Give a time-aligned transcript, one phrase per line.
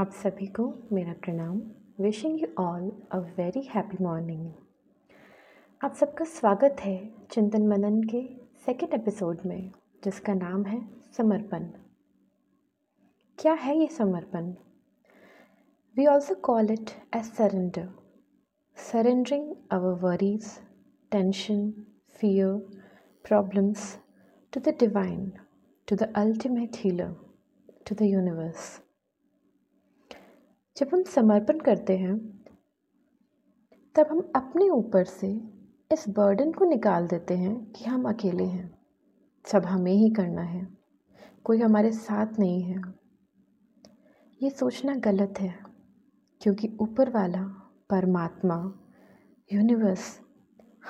[0.00, 1.56] आप सभी को मेरा प्रणाम।
[2.00, 4.46] Wishing you all a very happy morning
[5.80, 6.96] आप सबका स्वागत है
[7.30, 8.22] चिंतन मनन के
[8.66, 9.70] सेकेंड एपिसोड में,
[10.04, 10.80] जिसका नाम है
[11.16, 11.66] समर्पण।
[13.38, 14.50] क्या है ये समर्पण?
[15.96, 17.88] We also call it as surrender
[18.76, 20.50] surrendering our worries
[21.12, 21.70] tension
[22.20, 22.56] fear
[23.24, 23.96] problems
[24.52, 25.32] to the divine
[25.88, 27.16] to the ultimate healer
[27.88, 28.78] to the universe
[30.80, 32.44] जब हम समर्पण करते हैं,
[33.94, 35.40] तब हम अपने ऊपर से
[35.92, 38.78] इस बर्डन को निकाल देते हैं कि हम अकेले हैं।
[39.44, 40.68] सब हमें ही करना है।
[41.44, 42.80] कोई हमारे साथ नहीं है।
[44.42, 45.58] ये सोचना गलत है,
[46.40, 47.42] क्योंकि ऊपर वाला,
[47.90, 48.72] परमात्मा
[49.52, 50.20] यूनिवर्स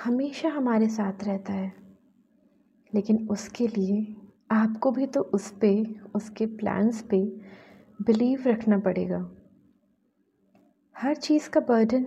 [0.04, 1.72] हमेशा हमारे साथ रहता है।
[2.94, 4.16] लेकिन उसके लिए
[4.50, 7.40] आपको भी तो उस पर उसके प्लान्स पे
[8.02, 9.34] बिलीव रखना पड़ेगा।
[11.00, 12.06] हर चीज़ का बर्डन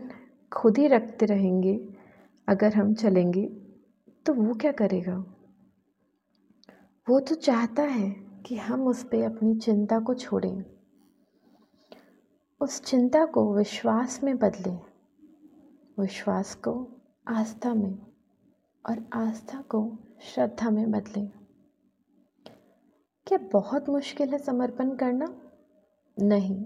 [0.51, 1.93] खुद ही रखते रहेंगे,
[2.47, 3.45] अगर हम चलेंगे
[4.25, 5.15] तो वो क्या करेगा?
[7.07, 8.09] वो तो चाहता है
[8.45, 10.63] कि हम उस पर अपनी चिंता को छोड़ें,
[12.61, 14.79] उस चिंता को विश्वास में बदलें,
[15.99, 16.87] विश्वास को
[17.27, 17.97] आस्था में
[18.85, 21.29] और आस्था को श्रद्धा में बदलें।
[23.27, 25.33] क्या बहुत मुश्किल है समर्पण करना?
[26.19, 26.65] नहीं।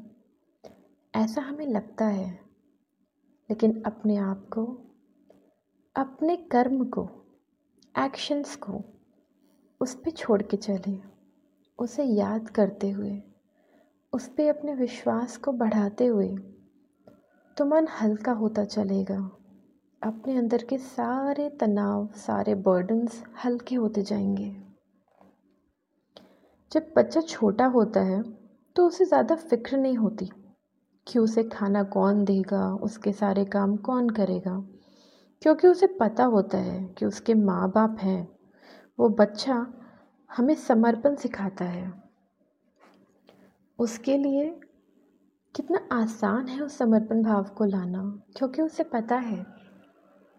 [1.17, 2.27] ऐसा हमें लगता है,
[3.49, 4.65] लेकिन अपने आप को,
[5.95, 7.07] अपने कर्म को
[7.95, 8.81] एक्शंस को,
[9.81, 10.97] उस पर छोड़ के चले।
[11.79, 13.21] उसे याद करते हुए,
[14.13, 16.29] उस पर अपने विश्वास को बढ़ाते हुए
[17.57, 19.19] तो मन हल्का होता चलेगा।
[20.01, 24.55] अपने अंदर के सारे तनाव, सारे बर्डन्स हल्के होते जाएँगे।
[26.71, 28.21] जब बच्चा छोटा होता है
[28.75, 30.29] तो उसे ज़्यादा फ़िक्र नहीं होती।
[31.07, 34.67] कि उसे खाना कौन देगा, उसके सारे काम कौन करेगा।
[35.41, 38.37] क्योंकि उसे पता होता है कि उसके माँ बाप हैं।
[38.99, 39.73] वो बच्चा
[40.37, 42.03] हमें समर्पण सिखाता है।
[43.79, 44.59] उसके लिए
[45.55, 49.45] कितना आसान है उस समर्पण भाव को लाना, क्योंकि उसे पता है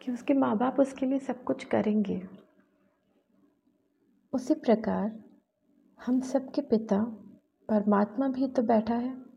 [0.02, 2.28] कि उसके माँ बाप उसके लिए सब कुछ करेंगे।
[4.32, 5.24] उसी प्रकार
[6.06, 7.02] हम सबके पिता
[7.68, 9.27] परमात्मा भी तो बैठा है।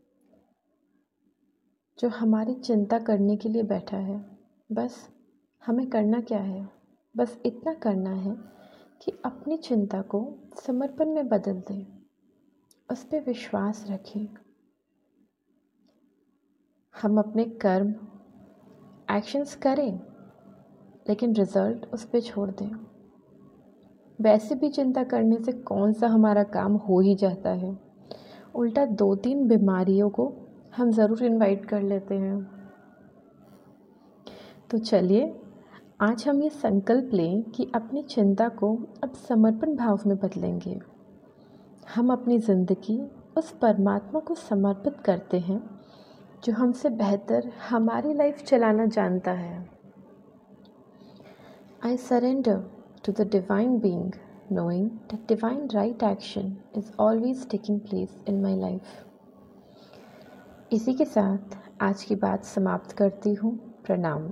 [1.98, 4.38] जो हमारी चिंता करने के लिए बैठा है।
[4.72, 5.08] बस,
[5.66, 6.68] हमें करना क्या है?
[7.16, 8.36] बस इतना करना है
[9.02, 10.34] कि अपनी चिंता को
[10.66, 11.86] समर्पण में बदल दें।
[12.90, 14.28] उस पर विश्वास रखें।
[17.02, 17.94] हम अपने कर्म
[19.16, 20.00] एक्शंस करें,
[21.08, 22.86] लेकिन रिज़ल्ट उस पर छोड़ दें।
[24.20, 27.78] वैसे भी चिंता करने से कौन सा हमारा काम हो ही जाता है?
[28.54, 30.34] उल्टा दो तीन बीमारियों को
[30.76, 32.40] हम ज़रूर इनवाइट कर लेते हैं।
[34.70, 35.32] तो चलिए
[36.00, 38.74] आज हम ये संकल्प लें कि अपनी चिंता को
[39.04, 40.78] अब समर्पण भाव में बदलेंगे।
[41.94, 43.00] हम अपनी ज़िंदगी
[43.36, 45.60] उस परमात्मा को समर्पित करते हैं
[46.44, 49.56] जो हमसे बेहतर हमारी लाइफ चलाना जानता है।
[51.86, 52.64] I surrender
[53.04, 54.10] to the divine being,
[54.48, 58.92] knowing that divine right action is always taking place in my life.
[60.72, 63.56] इसी के साथ आज की बात समाप्त करती हूँ।
[63.86, 64.30] प्रणाम।